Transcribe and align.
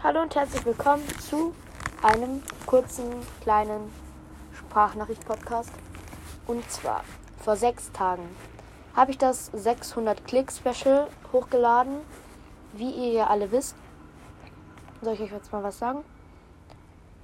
Hallo 0.00 0.22
und 0.22 0.36
herzlich 0.36 0.64
willkommen 0.64 1.02
zu 1.18 1.52
einem 2.04 2.40
kurzen, 2.66 3.04
kleinen 3.42 3.92
Sprachnachricht-Podcast. 4.52 5.72
Und 6.46 6.70
zwar 6.70 7.02
vor 7.42 7.56
sechs 7.56 7.90
Tagen 7.90 8.22
habe 8.94 9.10
ich 9.10 9.18
das 9.18 9.46
600 9.46 10.24
Klick-Special 10.24 11.08
hochgeladen. 11.32 11.96
Wie 12.74 12.92
ihr 12.92 13.12
ja 13.12 13.26
alle 13.26 13.50
wisst, 13.50 13.74
soll 15.02 15.14
ich 15.14 15.20
euch 15.20 15.32
jetzt 15.32 15.52
mal 15.52 15.64
was 15.64 15.80
sagen? 15.80 16.04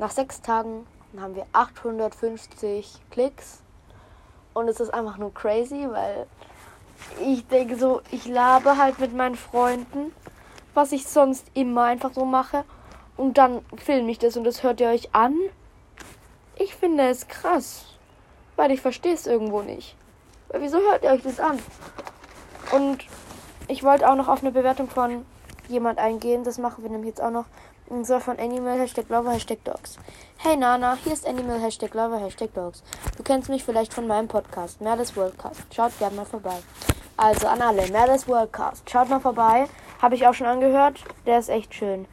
Nach 0.00 0.10
sechs 0.10 0.42
Tagen 0.42 0.84
haben 1.16 1.36
wir 1.36 1.46
850 1.52 3.02
Klicks. 3.12 3.62
Und 4.52 4.66
es 4.66 4.80
ist 4.80 4.92
einfach 4.92 5.16
nur 5.16 5.32
crazy, 5.32 5.86
weil 5.88 6.26
ich 7.24 7.46
denke 7.46 7.76
so, 7.76 8.02
ich 8.10 8.26
labe 8.26 8.76
halt 8.78 8.98
mit 8.98 9.14
meinen 9.14 9.36
Freunden 9.36 10.12
was 10.74 10.92
ich 10.92 11.06
sonst 11.06 11.46
immer 11.54 11.84
einfach 11.84 12.12
so 12.12 12.24
mache. 12.24 12.64
Und 13.16 13.38
dann 13.38 13.64
filme 13.76 14.10
ich 14.10 14.18
das 14.18 14.36
und 14.36 14.44
das 14.44 14.62
hört 14.62 14.80
ihr 14.80 14.88
euch 14.88 15.14
an. 15.14 15.34
Ich 16.56 16.74
finde 16.74 17.08
es 17.08 17.28
krass. 17.28 17.86
Weil 18.56 18.70
ich 18.70 18.80
verstehe 18.80 19.14
es 19.14 19.26
irgendwo 19.26 19.62
nicht. 19.62 19.96
Weil 20.48 20.62
wieso 20.62 20.78
hört 20.78 21.02
ihr 21.02 21.10
euch 21.10 21.22
das 21.22 21.40
an? 21.40 21.58
Und 22.72 23.04
ich 23.68 23.82
wollte 23.82 24.08
auch 24.08 24.16
noch 24.16 24.28
auf 24.28 24.42
eine 24.42 24.52
Bewertung 24.52 24.88
von 24.88 25.24
jemand 25.68 25.98
eingehen. 25.98 26.44
Das 26.44 26.58
machen 26.58 26.82
wir 26.82 26.90
nämlich 26.90 27.08
jetzt 27.08 27.22
auch 27.22 27.30
noch. 27.30 27.46
Und 27.86 28.06
zwar 28.06 28.20
von 28.20 28.38
Animal 28.38 28.78
Hashtag 28.78 29.08
Lover 29.08 29.32
Hashtag 29.32 29.62
Dogs. 29.64 29.98
Hey 30.38 30.56
Nana, 30.56 30.96
hier 31.02 31.12
ist 31.12 31.26
Animal 31.26 31.60
Hashtag 31.60 31.92
Lover 31.94 32.18
Hashtag 32.18 32.54
Dogs. 32.54 32.82
Du 33.16 33.22
kennst 33.22 33.50
mich 33.50 33.62
vielleicht 33.62 33.92
von 33.92 34.06
meinem 34.06 34.28
Podcast, 34.28 34.80
Merles 34.80 35.16
Worldcast. 35.16 35.62
Schaut 35.74 35.98
gerne 35.98 36.16
mal 36.16 36.24
vorbei. 36.24 36.56
Also 37.16 37.46
an 37.46 37.62
alle, 37.62 37.86
Merles 37.92 38.26
Worldcast. 38.26 38.90
Schaut 38.90 39.08
mal 39.08 39.20
vorbei. 39.20 39.66
Habe 40.02 40.16
ich 40.16 40.26
auch 40.26 40.34
schon 40.34 40.48
angehört. 40.48 41.04
Der 41.26 41.38
ist 41.38 41.48
echt 41.48 41.72
schön. 41.72 42.06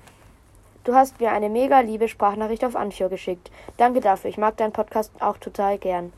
Du 0.84 0.94
hast 0.94 1.20
mir 1.20 1.32
eine 1.32 1.50
mega 1.50 1.80
liebe 1.80 2.08
Sprachnachricht 2.08 2.64
auf 2.64 2.76
Anchor 2.76 3.10
geschickt. 3.10 3.52
Danke 3.78 4.00
dafür. 4.00 4.30
Ich 4.30 4.38
mag 4.38 4.58
deinen 4.58 4.74
Podcast 4.74 5.12
auch 5.20 5.38
total 5.38 5.80
gern. 5.80 6.14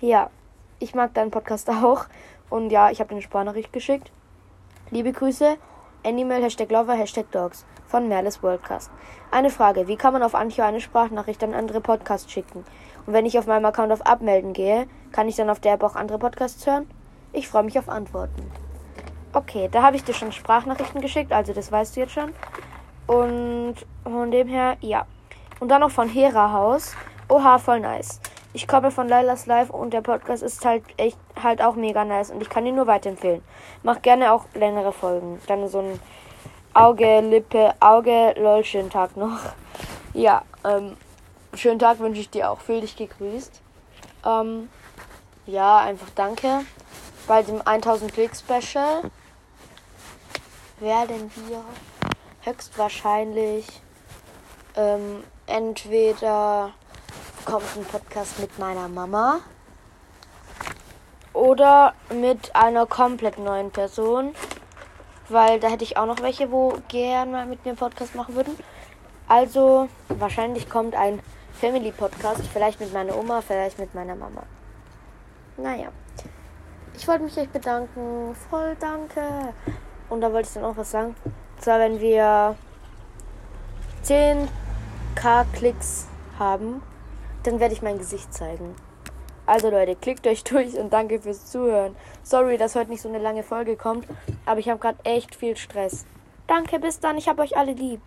Ja, 0.00 0.30
ich 0.78 0.94
mag 0.94 1.14
deinen 1.14 1.32
Podcast 1.32 1.68
auch. 1.84 2.04
Und 2.48 2.70
ja, 2.70 2.90
ich 2.90 3.00
habe 3.00 3.10
eine 3.10 3.22
Sprachnachricht 3.22 3.72
geschickt. 3.72 4.12
Liebe 4.90 5.12
Grüße. 5.12 5.56
Animal 6.04 6.40
Hashtag 6.40 6.70
Lover 6.70 6.94
Hashtag 6.94 7.30
Dogs 7.32 7.66
von 7.88 8.06
Merles 8.06 8.40
Worldcast. 8.40 8.90
Eine 9.32 9.50
Frage. 9.50 9.88
Wie 9.88 9.96
kann 9.96 10.12
man 10.12 10.22
auf 10.22 10.36
Anchor 10.36 10.64
eine 10.64 10.80
Sprachnachricht 10.80 11.42
an 11.42 11.54
andere 11.54 11.80
Podcasts 11.80 12.30
schicken? 12.30 12.64
Und 13.04 13.12
wenn 13.12 13.26
ich 13.26 13.36
auf 13.36 13.46
meinem 13.46 13.64
Account 13.64 13.90
auf 13.92 14.06
Abmelden 14.06 14.52
gehe, 14.52 14.86
kann 15.10 15.26
ich 15.26 15.34
dann 15.34 15.50
auf 15.50 15.58
der 15.58 15.72
App 15.72 15.82
auch 15.82 15.96
andere 15.96 16.18
Podcasts 16.18 16.64
hören? 16.66 16.88
Ich 17.32 17.48
freue 17.48 17.62
mich 17.62 17.78
auf 17.78 17.88
Antworten. 17.88 18.50
Okay, 19.32 19.68
da 19.70 19.82
habe 19.82 19.96
ich 19.96 20.04
dir 20.04 20.14
schon 20.14 20.32
Sprachnachrichten 20.32 21.00
geschickt, 21.00 21.32
also 21.32 21.52
das 21.52 21.70
weißt 21.70 21.96
du 21.96 22.00
jetzt 22.00 22.12
schon. 22.12 22.32
Und 23.06 23.76
von 24.02 24.30
dem 24.30 24.48
her, 24.48 24.76
ja. 24.80 25.06
Und 25.60 25.68
dann 25.68 25.80
noch 25.80 25.90
von 25.90 26.08
Hera 26.08 26.52
Haus. 26.52 26.94
Oha, 27.28 27.58
voll 27.58 27.80
nice. 27.80 28.20
Ich 28.54 28.66
komme 28.66 28.90
von 28.90 29.08
Lailas 29.08 29.46
Live 29.46 29.70
und 29.70 29.92
der 29.92 30.00
Podcast 30.00 30.42
ist 30.42 30.64
halt 30.64 30.82
echt 30.96 31.18
halt 31.40 31.60
auch 31.62 31.74
mega 31.74 32.04
nice 32.04 32.30
und 32.30 32.40
ich 32.40 32.48
kann 32.48 32.64
ihn 32.64 32.74
nur 32.74 32.86
weiterempfehlen. 32.86 33.42
Mach 33.82 34.00
gerne 34.00 34.32
auch 34.32 34.46
längere 34.54 34.92
Folgen. 34.92 35.38
Dann 35.46 35.68
so 35.68 35.80
ein 35.80 36.00
Auge, 36.72 37.20
Lippe, 37.20 37.74
Auge, 37.80 38.34
lol, 38.38 38.64
schönen 38.64 38.90
Tag 38.90 39.16
noch. 39.16 39.38
Ja, 40.14 40.42
ähm, 40.64 40.96
schönen 41.54 41.78
Tag 41.78 41.98
wünsche 41.98 42.20
ich 42.20 42.30
dir 42.30 42.50
auch. 42.50 42.60
Fühl 42.60 42.80
dich 42.80 42.96
gegrüßt. 42.96 43.60
Ähm, 44.26 44.68
ja, 45.46 45.78
einfach 45.78 46.08
danke. 46.14 46.60
Bei 47.28 47.42
dem 47.42 47.60
1000 47.62 48.10
Klick 48.14 48.30
Special 48.34 49.02
werden 50.80 51.30
wir 51.46 51.62
höchstwahrscheinlich 52.40 53.82
ähm, 54.74 55.22
entweder 55.46 56.72
kommt 57.44 57.66
ein 57.76 57.84
Podcast 57.84 58.38
mit 58.38 58.58
meiner 58.58 58.88
Mama 58.88 59.40
oder 61.34 61.92
mit 62.08 62.56
einer 62.56 62.86
komplett 62.86 63.36
neuen 63.36 63.72
Person, 63.72 64.34
weil 65.28 65.60
da 65.60 65.68
hätte 65.68 65.84
ich 65.84 65.98
auch 65.98 66.06
noch 66.06 66.22
welche, 66.22 66.50
wo 66.50 66.78
gerne 66.88 67.30
mal 67.30 67.46
mit 67.46 67.62
mir 67.62 67.72
einen 67.72 67.78
Podcast 67.78 68.14
machen 68.14 68.36
würden. 68.36 68.56
Also 69.28 69.90
wahrscheinlich 70.08 70.70
kommt 70.70 70.94
ein 70.94 71.20
Family 71.52 71.92
Podcast, 71.92 72.40
vielleicht 72.50 72.80
mit 72.80 72.90
meiner 72.94 73.14
Oma, 73.14 73.42
vielleicht 73.42 73.78
mit 73.78 73.94
meiner 73.94 74.14
Mama. 74.14 74.44
Naja. 75.58 75.88
Ich 76.98 77.06
wollte 77.06 77.22
mich 77.22 77.38
euch 77.38 77.48
bedanken. 77.48 78.34
Voll 78.50 78.76
danke. 78.80 79.54
Und 80.08 80.20
da 80.20 80.32
wollte 80.32 80.48
ich 80.48 80.54
dann 80.54 80.64
auch 80.64 80.76
was 80.76 80.90
sagen. 80.90 81.14
Und 81.24 81.62
zwar, 81.62 81.78
wenn 81.78 82.00
wir 82.00 82.56
10k 84.04 85.44
Klicks 85.52 86.08
haben, 86.40 86.82
dann 87.44 87.60
werde 87.60 87.72
ich 87.72 87.82
mein 87.82 87.98
Gesicht 87.98 88.34
zeigen. 88.34 88.74
Also 89.46 89.70
Leute, 89.70 89.94
klickt 89.94 90.26
euch 90.26 90.42
durch 90.42 90.76
und 90.76 90.92
danke 90.92 91.20
fürs 91.20 91.46
Zuhören. 91.46 91.94
Sorry, 92.24 92.58
dass 92.58 92.74
heute 92.74 92.90
nicht 92.90 93.02
so 93.02 93.08
eine 93.08 93.18
lange 93.18 93.44
Folge 93.44 93.76
kommt, 93.76 94.04
aber 94.44 94.58
ich 94.58 94.68
habe 94.68 94.80
gerade 94.80 94.98
echt 95.04 95.36
viel 95.36 95.56
Stress. 95.56 96.04
Danke, 96.48 96.80
bis 96.80 96.98
dann, 96.98 97.16
ich 97.16 97.28
habe 97.28 97.42
euch 97.42 97.56
alle 97.56 97.72
lieb. 97.74 98.00